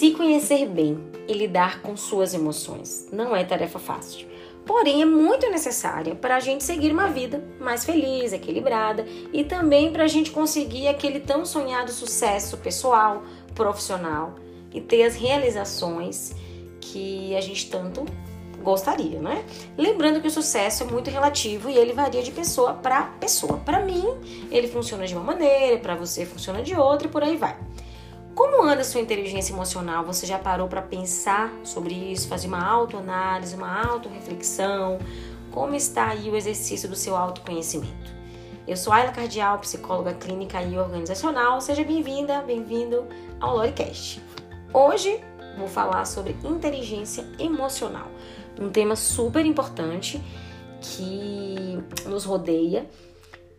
Se 0.00 0.12
conhecer 0.12 0.66
bem 0.66 0.98
e 1.28 1.34
lidar 1.34 1.82
com 1.82 1.94
suas 1.94 2.32
emoções 2.32 3.06
não 3.12 3.36
é 3.36 3.44
tarefa 3.44 3.78
fácil, 3.78 4.26
porém 4.64 5.02
é 5.02 5.04
muito 5.04 5.50
necessária 5.50 6.14
para 6.14 6.36
a 6.36 6.40
gente 6.40 6.64
seguir 6.64 6.90
uma 6.90 7.08
vida 7.08 7.44
mais 7.60 7.84
feliz, 7.84 8.32
equilibrada 8.32 9.04
e 9.30 9.44
também 9.44 9.92
para 9.92 10.04
a 10.04 10.08
gente 10.08 10.30
conseguir 10.30 10.88
aquele 10.88 11.20
tão 11.20 11.44
sonhado 11.44 11.92
sucesso 11.92 12.56
pessoal, 12.56 13.22
profissional 13.54 14.36
e 14.72 14.80
ter 14.80 15.02
as 15.02 15.16
realizações 15.16 16.34
que 16.80 17.36
a 17.36 17.40
gente 17.42 17.68
tanto 17.68 18.06
gostaria, 18.62 19.20
né? 19.20 19.44
Lembrando 19.76 20.22
que 20.22 20.28
o 20.28 20.30
sucesso 20.30 20.82
é 20.82 20.86
muito 20.86 21.10
relativo 21.10 21.68
e 21.68 21.76
ele 21.76 21.92
varia 21.92 22.22
de 22.22 22.30
pessoa 22.30 22.72
para 22.72 23.02
pessoa. 23.02 23.58
Para 23.58 23.84
mim, 23.84 24.06
ele 24.50 24.66
funciona 24.66 25.06
de 25.06 25.14
uma 25.14 25.24
maneira, 25.24 25.76
para 25.76 25.94
você 25.94 26.24
funciona 26.24 26.62
de 26.62 26.74
outra 26.74 27.06
e 27.06 27.10
por 27.10 27.22
aí 27.22 27.36
vai. 27.36 27.54
Como 28.40 28.62
anda 28.62 28.80
a 28.80 28.84
sua 28.84 29.02
inteligência 29.02 29.52
emocional? 29.52 30.02
Você 30.06 30.24
já 30.24 30.38
parou 30.38 30.66
para 30.66 30.80
pensar 30.80 31.52
sobre 31.62 31.92
isso, 31.92 32.26
fazer 32.26 32.46
uma 32.46 32.66
autoanálise, 32.66 33.54
uma 33.54 33.86
autorreflexão? 33.86 34.98
Como 35.50 35.74
está 35.74 36.08
aí 36.08 36.30
o 36.30 36.34
exercício 36.34 36.88
do 36.88 36.96
seu 36.96 37.14
autoconhecimento? 37.14 38.10
Eu 38.66 38.78
sou 38.78 38.94
Ayla 38.94 39.12
Cardial, 39.12 39.58
psicóloga 39.58 40.14
clínica 40.14 40.62
e 40.62 40.78
organizacional. 40.78 41.60
Seja 41.60 41.84
bem-vinda, 41.84 42.40
bem-vindo 42.40 43.06
ao 43.38 43.56
Loricast. 43.56 44.22
Hoje 44.72 45.20
vou 45.58 45.68
falar 45.68 46.06
sobre 46.06 46.34
inteligência 46.42 47.26
emocional 47.38 48.08
um 48.58 48.70
tema 48.70 48.96
super 48.96 49.44
importante 49.44 50.18
que 50.80 51.78
nos 52.06 52.24
rodeia 52.24 52.88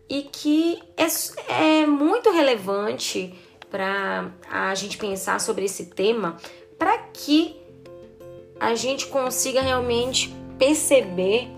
e 0.08 0.22
que 0.22 0.82
é, 0.96 1.82
é 1.82 1.86
muito 1.86 2.32
relevante 2.32 3.32
para 3.72 4.30
a 4.50 4.74
gente 4.74 4.98
pensar 4.98 5.40
sobre 5.40 5.64
esse 5.64 5.86
tema 5.86 6.36
para 6.78 6.98
que 6.98 7.56
a 8.60 8.74
gente 8.74 9.06
consiga 9.06 9.62
realmente 9.62 10.28
perceber 10.58 11.48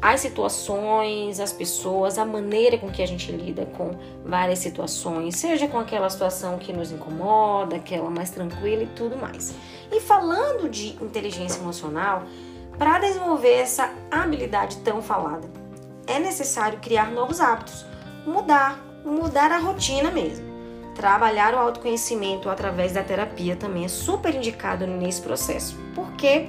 as 0.00 0.20
situações, 0.20 1.40
as 1.40 1.52
pessoas, 1.52 2.18
a 2.18 2.24
maneira 2.24 2.78
com 2.78 2.90
que 2.90 3.02
a 3.02 3.06
gente 3.06 3.32
lida 3.32 3.66
com 3.66 3.90
várias 4.24 4.60
situações, 4.60 5.36
seja 5.36 5.66
com 5.66 5.78
aquela 5.78 6.08
situação 6.08 6.58
que 6.58 6.72
nos 6.72 6.92
incomoda, 6.92 7.76
aquela 7.76 8.10
mais 8.10 8.30
tranquila 8.30 8.82
e 8.82 8.86
tudo 8.88 9.16
mais. 9.16 9.54
E 9.90 10.00
falando 10.00 10.68
de 10.68 10.88
inteligência 11.02 11.58
emocional, 11.58 12.24
para 12.78 12.98
desenvolver 12.98 13.54
essa 13.54 13.92
habilidade 14.10 14.76
tão 14.78 15.02
falada, 15.02 15.48
é 16.06 16.18
necessário 16.18 16.78
criar 16.80 17.10
novos 17.10 17.40
hábitos, 17.40 17.84
mudar, 18.26 18.78
mudar 19.04 19.50
a 19.50 19.58
rotina 19.58 20.10
mesmo. 20.10 20.53
Trabalhar 20.94 21.54
o 21.54 21.58
autoconhecimento 21.58 22.48
através 22.48 22.92
da 22.92 23.02
terapia 23.02 23.56
também 23.56 23.84
é 23.84 23.88
super 23.88 24.34
indicado 24.34 24.86
nesse 24.86 25.20
processo, 25.20 25.76
porque 25.94 26.48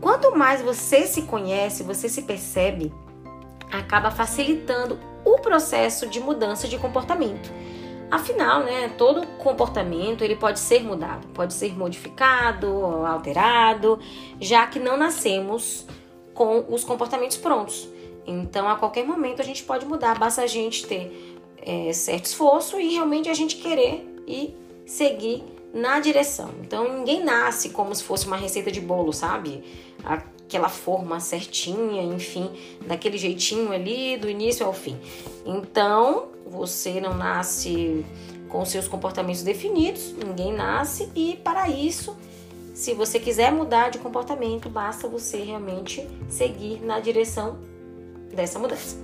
quanto 0.00 0.36
mais 0.36 0.60
você 0.60 1.06
se 1.06 1.22
conhece, 1.22 1.82
você 1.82 2.08
se 2.08 2.22
percebe, 2.22 2.92
acaba 3.72 4.10
facilitando 4.10 4.98
o 5.24 5.38
processo 5.38 6.06
de 6.06 6.20
mudança 6.20 6.66
de 6.68 6.78
comportamento 6.78 7.50
Afinal, 8.10 8.62
né, 8.62 8.88
todo 8.96 9.26
comportamento 9.38 10.22
ele 10.22 10.36
pode 10.36 10.60
ser 10.60 10.82
mudado, 10.82 11.26
pode 11.28 11.52
ser 11.52 11.76
modificado, 11.76 12.68
alterado, 13.04 13.98
já 14.40 14.66
que 14.66 14.78
não 14.78 14.96
nascemos 14.96 15.86
com 16.32 16.64
os 16.68 16.84
comportamentos 16.84 17.36
prontos. 17.36 17.88
Então, 18.24 18.68
a 18.68 18.76
qualquer 18.76 19.04
momento 19.04 19.40
a 19.40 19.44
gente 19.44 19.64
pode 19.64 19.84
mudar, 19.86 20.18
basta 20.18 20.42
a 20.42 20.46
gente 20.46 20.86
ter 20.86 21.35
é, 21.62 21.92
certo 21.92 22.26
esforço 22.26 22.78
e 22.80 22.94
realmente 22.94 23.28
a 23.28 23.34
gente 23.34 23.56
querer 23.56 24.06
e 24.26 24.54
seguir 24.86 25.42
na 25.72 26.00
direção. 26.00 26.50
Então, 26.62 26.98
ninguém 26.98 27.22
nasce 27.22 27.70
como 27.70 27.94
se 27.94 28.02
fosse 28.02 28.26
uma 28.26 28.36
receita 28.36 28.72
de 28.72 28.80
bolo, 28.80 29.12
sabe? 29.12 29.62
Aquela 30.04 30.68
forma 30.68 31.20
certinha, 31.20 32.02
enfim, 32.02 32.50
daquele 32.86 33.18
jeitinho 33.18 33.72
ali, 33.72 34.16
do 34.16 34.28
início 34.28 34.64
ao 34.64 34.72
fim. 34.72 34.98
Então, 35.44 36.28
você 36.46 37.00
não 37.00 37.14
nasce 37.14 38.04
com 38.48 38.64
seus 38.64 38.88
comportamentos 38.88 39.42
definidos, 39.42 40.12
ninguém 40.12 40.52
nasce, 40.52 41.10
e 41.14 41.36
para 41.42 41.68
isso, 41.68 42.16
se 42.72 42.94
você 42.94 43.18
quiser 43.18 43.52
mudar 43.52 43.90
de 43.90 43.98
comportamento, 43.98 44.68
basta 44.68 45.08
você 45.08 45.38
realmente 45.38 46.06
seguir 46.28 46.80
na 46.80 47.00
direção 47.00 47.58
dessa 48.32 48.58
mudança. 48.58 48.96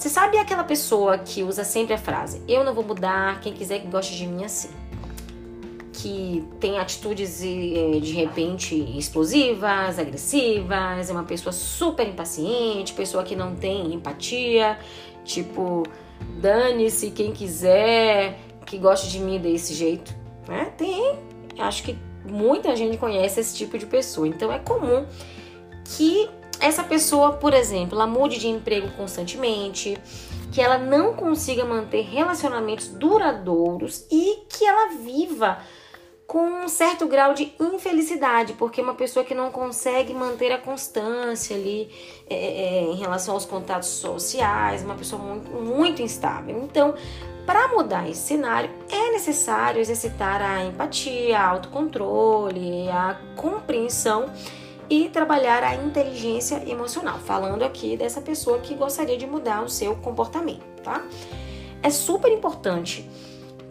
Você 0.00 0.08
sabe 0.08 0.38
aquela 0.38 0.64
pessoa 0.64 1.18
que 1.18 1.42
usa 1.42 1.62
sempre 1.62 1.92
a 1.92 1.98
frase: 1.98 2.40
Eu 2.48 2.64
não 2.64 2.72
vou 2.72 2.82
mudar, 2.82 3.38
quem 3.42 3.52
quiser 3.52 3.80
que 3.80 3.86
goste 3.86 4.16
de 4.16 4.26
mim 4.26 4.42
assim? 4.42 4.70
Que 5.92 6.42
tem 6.58 6.78
atitudes 6.78 7.42
eh, 7.42 8.00
de 8.00 8.12
repente 8.12 8.74
explosivas, 8.96 9.98
agressivas, 9.98 11.10
é 11.10 11.12
uma 11.12 11.24
pessoa 11.24 11.52
super 11.52 12.08
impaciente, 12.08 12.94
pessoa 12.94 13.22
que 13.22 13.36
não 13.36 13.54
tem 13.54 13.92
empatia, 13.92 14.78
tipo, 15.22 15.82
dane-se 16.40 17.10
quem 17.10 17.32
quiser, 17.32 18.38
que 18.64 18.78
goste 18.78 19.10
de 19.10 19.20
mim 19.20 19.38
desse 19.38 19.74
jeito, 19.74 20.14
né? 20.48 20.72
Tem, 20.78 21.18
acho 21.58 21.82
que 21.82 21.98
muita 22.24 22.74
gente 22.74 22.96
conhece 22.96 23.38
esse 23.38 23.54
tipo 23.54 23.76
de 23.76 23.84
pessoa. 23.84 24.26
Então 24.26 24.50
é 24.50 24.60
comum 24.60 25.04
que 25.84 26.39
essa 26.60 26.84
pessoa, 26.84 27.32
por 27.32 27.54
exemplo, 27.54 27.96
ela 27.96 28.06
mude 28.06 28.38
de 28.38 28.48
emprego 28.48 28.88
constantemente, 28.96 29.98
que 30.52 30.60
ela 30.60 30.78
não 30.78 31.14
consiga 31.14 31.64
manter 31.64 32.02
relacionamentos 32.02 32.88
duradouros 32.88 34.06
e 34.10 34.44
que 34.48 34.64
ela 34.64 34.90
viva 34.96 35.58
com 36.26 36.64
um 36.64 36.68
certo 36.68 37.08
grau 37.08 37.34
de 37.34 37.52
infelicidade, 37.58 38.52
porque 38.52 38.80
uma 38.80 38.94
pessoa 38.94 39.24
que 39.24 39.34
não 39.34 39.50
consegue 39.50 40.14
manter 40.14 40.52
a 40.52 40.58
constância 40.58 41.56
ali 41.56 41.90
é, 42.28 42.36
é, 42.36 42.82
em 42.82 42.94
relação 42.94 43.34
aos 43.34 43.44
contatos 43.44 43.88
sociais, 43.88 44.84
uma 44.84 44.94
pessoa 44.94 45.20
muito, 45.20 45.50
muito 45.50 46.02
instável. 46.02 46.62
Então, 46.62 46.94
para 47.44 47.66
mudar 47.68 48.08
esse 48.08 48.20
cenário, 48.20 48.70
é 48.88 49.10
necessário 49.10 49.80
exercitar 49.80 50.40
a 50.40 50.64
empatia, 50.64 51.36
a 51.36 51.48
autocontrole, 51.48 52.88
a 52.90 53.18
compreensão 53.34 54.26
e 54.90 55.08
trabalhar 55.08 55.62
a 55.62 55.74
inteligência 55.76 56.68
emocional. 56.68 57.18
Falando 57.20 57.62
aqui 57.62 57.96
dessa 57.96 58.20
pessoa 58.20 58.58
que 58.58 58.74
gostaria 58.74 59.16
de 59.16 59.26
mudar 59.26 59.62
o 59.62 59.68
seu 59.70 59.94
comportamento, 59.96 60.64
tá? 60.82 61.02
É 61.82 61.88
super 61.88 62.30
importante 62.30 63.08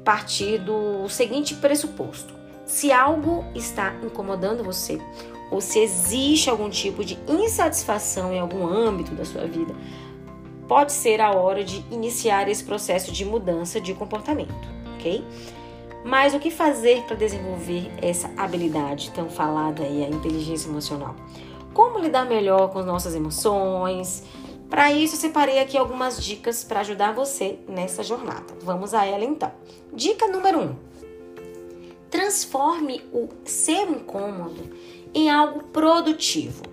partir 0.04 0.58
do 0.58 1.08
seguinte 1.10 1.54
pressuposto 1.56 2.40
se 2.70 2.92
algo 2.92 3.44
está 3.56 3.96
incomodando 4.04 4.64
você, 4.64 5.02
ou 5.50 5.60
se 5.60 5.80
existe 5.80 6.52
algum 6.52 6.70
tipo 6.70 7.04
de 7.04 7.18
insatisfação 7.28 8.32
em 8.32 8.40
algum 8.40 8.68
âmbito 8.68 9.16
da 9.16 9.26
sua 9.26 9.48
vida, 9.48 9.74
pode 10.68 10.92
ser 10.92 11.20
a 11.20 11.32
hora 11.32 11.64
de 11.64 11.84
iniciar 11.90 12.48
esse 12.48 12.64
processo 12.64 13.12
de 13.12 13.26
mudança 13.26 13.82
de 13.82 13.96
comportamento, 13.96 14.54
ok? 14.96 15.26
Mas 16.04 16.34
o 16.34 16.40
que 16.40 16.50
fazer 16.50 17.04
para 17.04 17.16
desenvolver 17.16 17.92
essa 18.02 18.32
habilidade 18.38 19.12
tão 19.12 19.30
falada 19.30 19.84
aí, 19.84 20.04
a 20.04 20.10
inteligência 20.10 20.70
emocional? 20.70 21.16
Como 21.74 22.00
lidar 22.00 22.26
melhor 22.26 22.70
com 22.72 22.80
as 22.80 22.86
nossas 22.86 23.16
emoções? 23.16 24.24
Para 24.70 24.92
isso, 24.92 25.18
separei 25.18 25.60
aqui 25.60 25.78
algumas 25.78 26.24
dicas 26.24 26.64
para 26.64 26.82
ajudar 26.82 27.14
você 27.14 27.60
nessa 27.68 28.04
jornada. 28.04 28.54
Vamos 28.62 28.94
a 28.94 29.06
ela 29.06 29.24
então. 29.24 29.52
Dica 29.92 30.28
número 30.28 30.60
1: 30.60 30.62
um, 30.62 30.76
transforme 32.10 33.02
o 33.12 33.28
seu 33.44 33.92
incômodo 33.92 34.70
em 35.14 35.30
algo 35.30 35.64
produtivo. 35.66 36.69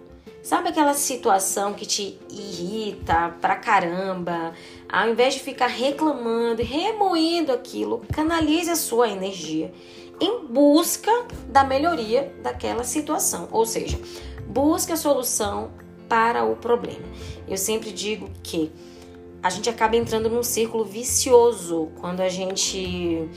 Sabe 0.46 0.68
aquela 0.68 0.94
situação 0.94 1.74
que 1.74 1.84
te 1.84 2.16
irrita 2.30 3.34
pra 3.40 3.56
caramba? 3.56 4.54
Ao 4.88 5.08
invés 5.08 5.34
de 5.34 5.40
ficar 5.40 5.66
reclamando 5.66 6.62
e 6.62 6.64
remoendo 6.64 7.50
aquilo, 7.50 8.04
canalize 8.12 8.70
a 8.70 8.76
sua 8.76 9.08
energia 9.08 9.74
em 10.20 10.46
busca 10.46 11.10
da 11.48 11.64
melhoria 11.64 12.32
daquela 12.44 12.84
situação, 12.84 13.48
ou 13.50 13.66
seja, 13.66 13.98
busque 14.46 14.92
a 14.92 14.96
solução 14.96 15.72
para 16.08 16.44
o 16.44 16.54
problema. 16.54 17.08
Eu 17.48 17.58
sempre 17.58 17.90
digo 17.90 18.30
que 18.40 18.70
a 19.42 19.50
gente 19.50 19.68
acaba 19.68 19.96
entrando 19.96 20.30
num 20.30 20.44
círculo 20.44 20.84
vicioso 20.84 21.90
quando 22.00 22.20
a 22.20 22.28
gente 22.28 23.28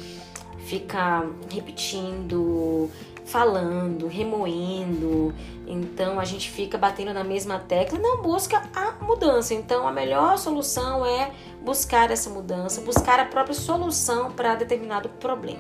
fica 0.70 1.26
repetindo, 1.52 2.88
falando, 3.30 4.08
remoendo. 4.08 5.34
Então 5.68 6.20
a 6.20 6.26
gente 6.26 6.50
fica 6.50 6.78
batendo 6.78 7.14
na 7.14 7.24
mesma 7.24 7.60
tecla 7.60 7.98
e 7.98 8.02
não 8.02 8.22
busca 8.22 8.64
a 8.76 9.04
mudança. 9.04 9.54
Então 9.54 9.88
a 9.88 9.92
melhor 9.92 10.38
solução 10.38 11.06
é 11.06 11.32
buscar 11.62 12.12
essa 12.12 12.30
mudança, 12.30 12.82
buscar 12.82 13.20
a 13.20 13.26
própria 13.26 13.54
solução 13.54 14.32
para 14.32 14.56
determinado 14.56 15.10
problema. 15.10 15.60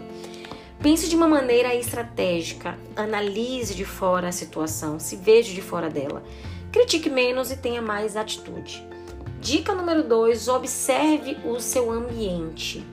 Pense 0.81 1.07
de 1.07 1.15
uma 1.15 1.27
maneira 1.27 1.75
estratégica, 1.75 2.77
analise 2.95 3.75
de 3.75 3.83
fora 3.83 4.29
a 4.29 4.31
situação, 4.31 4.97
se 4.97 5.17
veja 5.17 5.53
de 5.53 5.61
fora 5.61 5.89
dela. 5.89 6.23
Critique 6.71 7.09
menos 7.09 7.51
e 7.51 7.57
tenha 7.57 7.81
mais 7.81 8.15
atitude. 8.15 8.87
Dica 9.41 9.75
número 9.75 10.03
2: 10.03 10.47
observe 10.47 11.37
o 11.45 11.59
seu 11.59 11.91
ambiente 11.91 12.85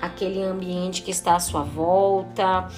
aquele 0.00 0.42
ambiente 0.42 1.02
que 1.02 1.10
está 1.10 1.36
à 1.36 1.40
sua 1.40 1.62
volta. 1.62 2.68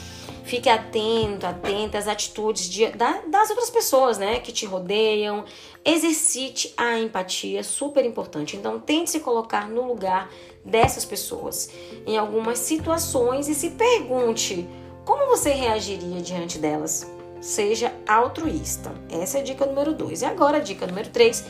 Fique 0.45 0.69
atento, 0.69 1.47
atenta 1.47 1.99
às 1.99 2.09
atitudes 2.09 2.71
de, 2.71 2.87
da, 2.93 3.21
das 3.27 3.51
outras 3.51 3.69
pessoas, 3.69 4.17
né, 4.17 4.39
que 4.39 4.51
te 4.51 4.65
rodeiam. 4.65 5.45
Exercite 5.85 6.73
a 6.77 6.99
empatia, 6.99 7.63
super 7.63 8.05
importante. 8.05 8.57
Então, 8.57 8.81
tente 8.81 9.11
se 9.11 9.21
colocar 9.21 9.69
no 9.69 9.87
lugar 9.87 10.31
dessas 10.65 11.05
pessoas 11.05 11.71
em 12.07 12.17
algumas 12.17 12.59
situações 12.61 13.47
e 13.49 13.55
se 13.55 13.71
pergunte 13.71 14.67
como 15.05 15.27
você 15.27 15.51
reagiria 15.51 16.21
diante 16.23 16.59
delas. 16.59 17.11
Seja 17.41 17.93
altruísta. 18.07 18.93
Essa 19.11 19.39
é 19.39 19.41
a 19.43 19.45
dica 19.45 19.65
número 19.67 19.95
2. 19.95 20.23
E 20.23 20.25
agora 20.25 20.57
a 20.57 20.61
dica 20.61 20.87
número 20.87 21.11
3 21.11 21.45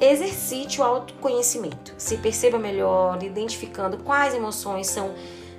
exercite 0.00 0.80
o 0.80 0.84
autoconhecimento. 0.84 1.94
Se 1.98 2.16
perceba 2.18 2.58
melhor, 2.58 3.22
identificando 3.22 3.98
quais 3.98 4.34
emoções 4.34 4.86
são 4.88 5.14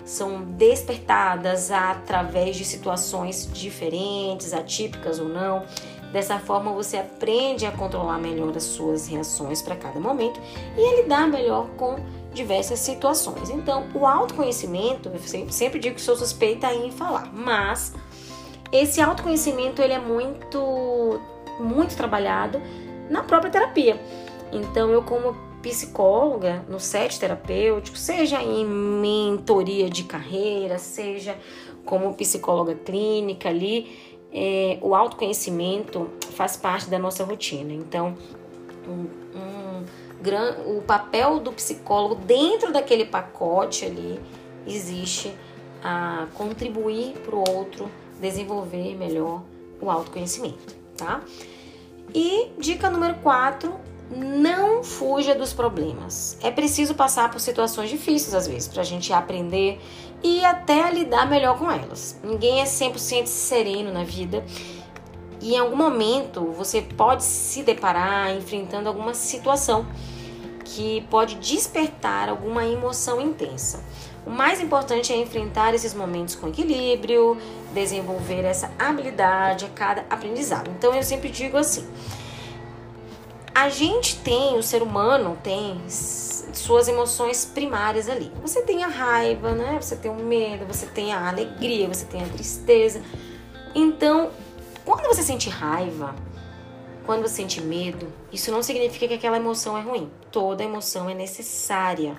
são 0.10 0.42
despertadas 0.42 1.70
através 1.70 2.56
de 2.56 2.66
situações 2.66 3.48
diferentes, 3.54 4.54
atípicas 4.54 5.20
ou 5.20 5.30
não. 5.30 5.64
Dessa 6.12 6.40
forma, 6.40 6.72
você 6.72 6.98
aprende 6.98 7.68
a 7.68 7.72
controlar 7.72 8.18
melhor 8.18 8.58
as 8.58 8.64
suas 8.64 9.08
reações 9.08 9.62
para 9.62 9.76
cada 9.76 10.00
momento 10.00 10.42
e 10.76 10.84
a 10.84 11.02
lidar 11.04 11.28
melhor 11.28 11.68
com 11.78 11.98
diversas 12.34 12.80
situações. 12.80 13.52
Então, 13.52 13.88
o 13.94 14.08
autoconhecimento, 14.08 15.10
eu 15.10 15.52
sempre 15.52 15.80
digo 15.80 15.96
que 15.96 16.02
sou 16.02 16.16
suspeita 16.16 16.74
em 16.74 16.90
falar, 16.92 17.32
mas 17.32 17.94
esse 18.72 19.00
autoconhecimento 19.00 19.80
ele 19.80 19.94
é 19.94 20.00
muito, 20.00 21.22
muito 21.60 21.96
trabalhado 21.96 22.60
na 23.10 23.22
própria 23.22 23.52
terapia. 23.52 24.02
Então, 24.52 24.90
eu 24.90 25.04
como 25.04 25.36
psicóloga 25.62 26.66
no 26.70 26.80
set 26.80 27.20
terapêutico, 27.20 27.98
seja 27.98 28.42
em 28.42 28.66
mentoria 28.66 29.90
de 29.90 30.04
carreira, 30.04 30.78
seja 30.78 31.38
como 31.86 32.14
psicóloga 32.14 32.76
clínica 32.76 33.50
ali, 33.50 34.18
é, 34.32 34.78
o 34.82 34.96
autoconhecimento 34.96 36.10
faz 36.36 36.56
parte 36.56 36.90
da 36.90 37.00
nossa 37.00 37.24
rotina. 37.24 37.74
Então, 37.74 38.16
um, 38.88 39.38
um, 39.38 39.86
gran, 40.22 40.56
o 40.66 40.82
papel 40.82 41.40
do 41.40 41.52
psicólogo 41.52 42.16
dentro 42.16 42.72
daquele 42.72 43.06
pacote 43.06 43.86
ali 43.86 44.20
existe 44.68 45.34
a 45.84 46.28
contribuir 46.34 47.14
para 47.26 47.36
o 47.36 47.44
outro 47.50 47.90
desenvolver 48.20 48.96
melhor 48.96 49.42
o 49.82 49.90
autoconhecimento, 49.90 50.76
tá? 50.98 51.22
E 52.14 52.52
dica 52.58 52.90
número 52.90 53.16
4, 53.16 53.74
não 54.10 54.84
fuja 54.84 55.36
dos 55.36 55.54
problemas. 55.54 56.38
É 56.42 56.50
preciso 56.50 56.96
passar 56.96 57.30
por 57.32 57.40
situações 57.40 57.90
difíceis 57.90 58.34
às 58.34 58.48
vezes 58.48 58.68
para 58.68 58.82
a 58.82 58.86
gente 58.86 59.14
aprender 59.14 59.80
e 60.24 60.44
até 60.44 60.92
lidar 60.92 61.30
melhor 61.30 61.58
com 61.58 61.70
elas. 61.70 62.20
Ninguém 62.24 62.62
é 62.62 62.66
100% 62.66 63.28
sereno 63.28 63.92
na 63.92 64.04
vida 64.04 64.44
e 65.42 65.54
em 65.54 65.58
algum 65.58 65.76
momento 65.76 66.52
você 66.52 66.82
pode 66.82 67.24
se 67.24 67.64
deparar 67.64 68.36
enfrentando 68.36 68.90
alguma 68.90 69.14
situação 69.14 69.86
que 70.66 71.02
pode 71.10 71.36
despertar 71.36 72.30
alguma 72.30 72.66
emoção 72.66 73.20
intensa. 73.22 73.84
O 74.26 74.30
mais 74.30 74.62
importante 74.62 75.12
é 75.12 75.18
enfrentar 75.18 75.74
esses 75.74 75.94
momentos 75.94 76.36
com 76.36 76.48
equilíbrio, 76.48 77.38
desenvolver 77.74 78.44
essa 78.44 78.70
habilidade 78.78 79.66
a 79.66 79.70
cada 79.70 80.06
aprendizado. 80.10 80.70
Então 80.78 80.94
eu 80.94 81.02
sempre 81.02 81.30
digo 81.30 81.58
assim: 81.58 81.88
a 83.60 83.68
gente 83.68 84.16
tem, 84.20 84.58
o 84.58 84.64
ser 84.64 84.82
humano 84.82 85.38
tem 85.44 85.82
suas 85.90 86.88
emoções 86.88 87.44
primárias 87.44 88.08
ali. 88.08 88.32
Você 88.42 88.62
tem 88.62 88.86
a 88.86 88.88
raiva, 88.88 89.52
né? 89.52 89.78
Você 89.82 89.98
tem 89.98 90.10
o 90.10 90.16
medo, 90.16 90.66
você 90.66 90.86
tem 90.86 91.12
a 91.12 91.28
alegria, 91.28 91.86
você 91.86 92.06
tem 92.06 92.24
a 92.24 92.28
tristeza. 92.30 93.02
Então, 93.76 94.32
quando 94.86 95.06
você 95.08 95.22
sente 95.22 95.50
raiva, 95.50 96.16
quando 97.06 97.24
você 97.24 97.36
sente 97.36 97.60
medo, 97.60 98.08
isso 98.32 98.50
não 98.50 98.64
significa 98.64 99.10
que 99.10 99.16
aquela 99.16 99.36
emoção 99.36 99.78
é 99.78 99.82
ruim. 99.82 100.10
Toda 100.32 100.64
emoção 100.64 101.10
é 101.10 101.14
necessária 101.14 102.16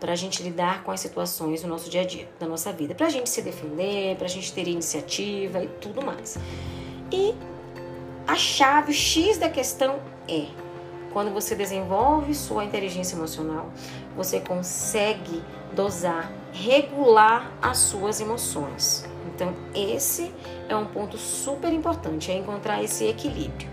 para 0.00 0.12
a 0.12 0.16
gente 0.16 0.42
lidar 0.42 0.82
com 0.82 0.90
as 0.90 0.98
situações 0.98 1.62
do 1.62 1.68
nosso 1.68 1.88
dia 1.88 2.00
a 2.00 2.04
dia, 2.04 2.28
da 2.40 2.48
nossa 2.48 2.72
vida, 2.72 2.96
para 2.96 3.06
a 3.06 3.10
gente 3.10 3.30
se 3.30 3.42
defender, 3.42 4.16
para 4.16 4.26
a 4.26 4.28
gente 4.28 4.52
ter 4.52 4.66
iniciativa 4.66 5.62
e 5.62 5.68
tudo 5.68 6.04
mais. 6.04 6.36
E 7.12 7.32
a 8.26 8.34
chave, 8.34 8.92
X 8.92 9.38
da 9.38 9.48
questão 9.48 10.00
é 10.28 10.63
quando 11.14 11.32
você 11.32 11.54
desenvolve 11.54 12.34
sua 12.34 12.64
inteligência 12.64 13.14
emocional, 13.14 13.70
você 14.16 14.40
consegue 14.40 15.40
dosar, 15.72 16.28
regular 16.52 17.52
as 17.62 17.78
suas 17.78 18.20
emoções. 18.20 19.08
Então, 19.32 19.54
esse 19.72 20.34
é 20.68 20.74
um 20.74 20.86
ponto 20.86 21.16
super 21.16 21.72
importante, 21.72 22.32
é 22.32 22.36
encontrar 22.36 22.82
esse 22.82 23.04
equilíbrio. 23.06 23.68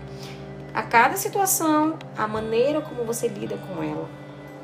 A 0.72 0.84
cada 0.84 1.16
situação, 1.16 1.98
a 2.16 2.28
maneira 2.28 2.80
como 2.80 3.04
você 3.04 3.26
lida 3.26 3.56
com 3.56 3.82
ela. 3.82 4.08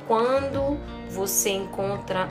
Quando 0.06 0.78
você 1.10 1.50
encontra 1.50 2.28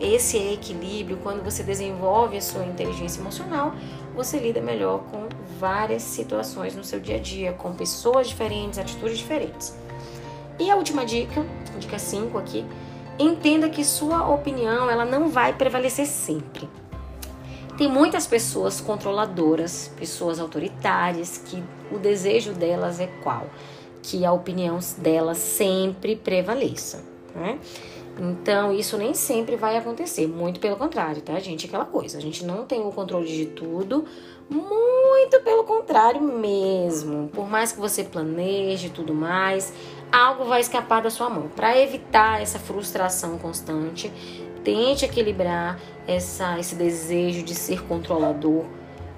esse 0.00 0.36
equilíbrio, 0.36 1.18
quando 1.22 1.42
você 1.42 1.62
desenvolve 1.62 2.36
a 2.36 2.42
sua 2.42 2.64
inteligência 2.64 3.20
emocional, 3.20 3.74
você 4.16 4.38
lida 4.38 4.62
melhor 4.62 5.00
com 5.10 5.28
várias 5.60 6.02
situações 6.02 6.74
no 6.74 6.82
seu 6.82 6.98
dia 6.98 7.16
a 7.16 7.20
dia, 7.20 7.52
com 7.52 7.74
pessoas 7.74 8.26
diferentes, 8.28 8.78
atitudes 8.78 9.18
diferentes. 9.18 9.76
E 10.58 10.70
a 10.70 10.76
última 10.76 11.04
dica, 11.04 11.44
dica 11.78 11.98
5 11.98 12.38
aqui, 12.38 12.64
entenda 13.18 13.68
que 13.68 13.84
sua 13.84 14.26
opinião 14.28 14.90
ela 14.90 15.04
não 15.04 15.28
vai 15.28 15.52
prevalecer 15.52 16.06
sempre. 16.06 16.66
Tem 17.76 17.88
muitas 17.88 18.26
pessoas 18.26 18.80
controladoras, 18.80 19.92
pessoas 19.98 20.40
autoritárias, 20.40 21.36
que 21.36 21.62
o 21.92 21.98
desejo 21.98 22.54
delas 22.54 22.98
é 23.00 23.06
qual? 23.22 23.46
Que 24.02 24.24
a 24.24 24.32
opinião 24.32 24.78
delas 24.96 25.36
sempre 25.36 26.16
prevaleça. 26.16 27.04
Né? 27.34 27.58
Então, 28.18 28.72
isso 28.72 28.96
nem 28.96 29.12
sempre 29.12 29.56
vai 29.56 29.76
acontecer, 29.76 30.26
muito 30.26 30.58
pelo 30.58 30.76
contrário, 30.76 31.20
tá, 31.20 31.38
gente? 31.38 31.66
Aquela 31.66 31.84
coisa, 31.84 32.16
a 32.16 32.20
gente 32.20 32.44
não 32.44 32.64
tem 32.64 32.80
o 32.80 32.90
controle 32.90 33.26
de 33.26 33.46
tudo, 33.46 34.06
muito 34.48 35.40
pelo 35.42 35.64
contrário 35.64 36.22
mesmo. 36.22 37.28
Por 37.28 37.46
mais 37.48 37.72
que 37.72 37.80
você 37.80 38.04
planeje 38.04 38.88
tudo 38.88 39.12
mais, 39.12 39.72
algo 40.10 40.44
vai 40.44 40.60
escapar 40.60 41.02
da 41.02 41.10
sua 41.10 41.28
mão. 41.28 41.48
Para 41.48 41.78
evitar 41.78 42.40
essa 42.40 42.58
frustração 42.58 43.38
constante, 43.38 44.10
tente 44.64 45.04
equilibrar 45.04 45.78
essa, 46.06 46.58
esse 46.58 46.74
desejo 46.74 47.42
de 47.42 47.54
ser 47.54 47.82
controlador 47.84 48.64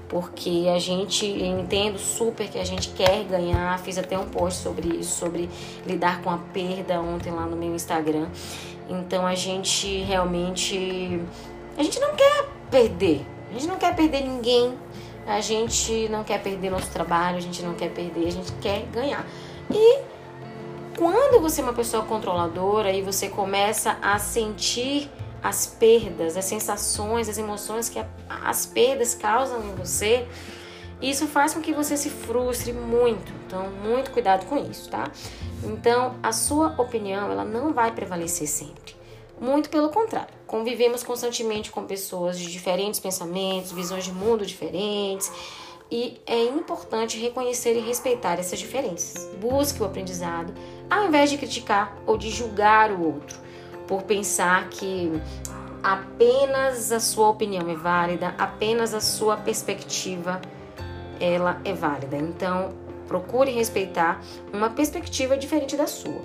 porque 0.09 0.67
a 0.75 0.79
gente 0.79 1.27
entendo 1.27 1.99
super 1.99 2.49
que 2.49 2.59
a 2.59 2.65
gente 2.65 2.89
quer 2.91 3.25
ganhar. 3.25 3.79
Fiz 3.81 3.99
até 3.99 4.19
um 4.19 4.27
post 4.27 4.63
sobre 4.63 4.89
isso, 4.89 5.19
sobre 5.19 5.49
lidar 5.87 6.23
com 6.23 6.31
a 6.31 6.39
perda 6.39 7.01
ontem 7.01 7.31
lá 7.31 7.47
no 7.47 7.57
meu 7.57 7.75
Instagram. 7.75 8.29
Então 8.89 9.27
a 9.27 9.35
gente 9.35 9.99
realmente 10.03 11.21
a 11.77 11.83
gente 11.83 12.01
não 12.01 12.15
quer 12.15 12.49
perder. 12.71 13.25
A 13.51 13.53
gente 13.55 13.67
não 13.67 13.77
quer 13.77 13.95
perder 13.95 14.23
ninguém. 14.23 14.75
A 15.27 15.41
gente 15.43 16.09
não 16.09 16.25
quer 16.25 16.43
perder 16.43 16.71
nosso 16.71 16.91
trabalho, 16.91 17.37
a 17.37 17.41
gente 17.41 17.63
não 17.63 17.75
quer 17.75 17.91
perder, 17.91 18.29
a 18.29 18.33
gente 18.33 18.51
quer 18.63 18.87
ganhar. 18.87 19.27
E 19.71 20.01
quando 20.97 21.41
você 21.43 21.61
é 21.61 21.65
uma 21.65 21.75
pessoa 21.75 22.03
controladora 22.03 22.91
e 22.91 23.03
você 23.03 23.29
começa 23.29 23.99
a 24.01 24.19
sentir 24.19 25.11
as 25.43 25.67
perdas, 25.67 26.37
as 26.37 26.45
sensações, 26.45 27.29
as 27.29 27.39
emoções 27.39 27.89
que 27.89 28.03
as 28.29 28.67
perdas 28.67 29.15
causam 29.15 29.63
em 29.65 29.75
você, 29.75 30.27
isso 31.01 31.27
faz 31.27 31.55
com 31.55 31.61
que 31.61 31.73
você 31.73 31.97
se 31.97 32.11
frustre 32.11 32.73
muito. 32.73 33.33
Então, 33.47 33.71
muito 33.71 34.11
cuidado 34.11 34.47
com 34.47 34.59
isso, 34.59 34.91
tá? 34.91 35.11
Então, 35.63 36.17
a 36.23 36.33
sua 36.33 36.75
opinião, 36.81 37.31
ela 37.31 37.45
não 37.45 37.73
vai 37.73 37.93
prevalecer 37.93 38.49
sempre. 38.49 38.97
Muito 39.41 39.71
pelo 39.71 39.91
contrário. 39.91 40.35
Convivemos 40.47 41.05
constantemente 41.05 41.71
com 41.71 41.85
pessoas 41.85 42.39
de 42.39 42.51
diferentes 42.51 42.99
pensamentos, 42.99 43.71
visões 43.71 44.05
de 44.05 44.13
mundo 44.13 44.45
diferentes, 44.45 45.31
e 45.91 46.21
é 46.27 46.45
importante 46.45 47.19
reconhecer 47.19 47.77
e 47.77 47.81
respeitar 47.81 48.39
essas 48.39 48.59
diferenças. 48.59 49.27
Busque 49.41 49.83
o 49.83 49.87
aprendizado, 49.87 50.53
ao 50.91 51.07
invés 51.07 51.31
de 51.31 51.39
criticar 51.39 51.97
ou 52.07 52.19
de 52.19 52.29
julgar 52.31 52.91
o 52.91 53.07
outro, 53.07 53.39
por 53.89 54.03
pensar 54.03 54.69
que 54.69 55.21
apenas 55.83 56.93
a 56.93 57.01
sua 57.01 57.31
opinião 57.31 57.69
é 57.69 57.75
válida, 57.75 58.35
apenas 58.39 58.95
a 58.95 59.01
sua 59.01 59.37
perspectiva 59.37 60.41
ela 61.19 61.61
é 61.65 61.73
válida. 61.73 62.17
Então, 62.17 62.75
procure 63.09 63.51
respeitar 63.51 64.21
uma 64.53 64.71
perspectiva 64.71 65.37
diferente 65.37 65.77
da 65.77 65.87
sua. 65.87 66.21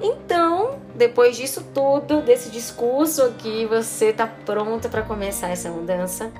Então, 0.00 0.78
depois 0.94 1.36
disso 1.36 1.64
tudo, 1.74 2.22
desse 2.22 2.50
discurso 2.50 3.22
aqui, 3.22 3.66
você 3.66 4.06
está 4.06 4.26
pronta 4.26 4.88
para 4.88 5.02
começar 5.02 5.48
essa 5.48 5.68
mudança? 5.70 6.30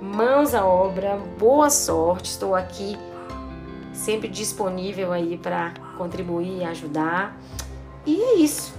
Mãos 0.00 0.54
à 0.54 0.64
obra, 0.64 1.18
boa 1.38 1.68
sorte. 1.68 2.30
Estou 2.30 2.54
aqui 2.54 2.96
sempre 3.92 4.28
disponível 4.28 5.12
aí 5.12 5.36
para 5.36 5.74
contribuir 5.98 6.58
e 6.58 6.64
ajudar. 6.64 7.36
E 8.06 8.22
é 8.22 8.34
isso. 8.36 8.72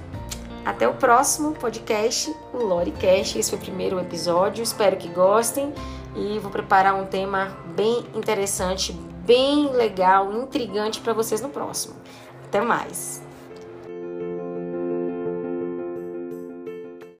Até 0.64 0.88
o 0.88 0.94
próximo 0.94 1.54
podcast, 1.54 2.34
o 2.54 2.58
Loricast. 2.58 3.38
Esse 3.38 3.50
foi 3.50 3.60
o 3.60 3.62
primeiro 3.62 4.00
episódio. 4.00 4.62
Espero 4.62 4.96
que 4.96 5.08
gostem 5.10 5.74
e 6.16 6.38
vou 6.40 6.52
preparar 6.52 6.94
um 6.94 7.06
tema 7.06 7.58
bem 7.76 8.06
interessante, 8.14 8.94
bem 9.26 9.72
legal, 9.72 10.32
intrigante 10.34 11.00
para 11.02 11.14
vocês 11.14 11.42
no 11.42 11.50
próximo. 11.50 11.96
Até 12.46 12.62
mais! 12.62 13.31